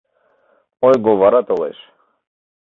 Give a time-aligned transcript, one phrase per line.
[0.87, 1.77] ойго вара толеш.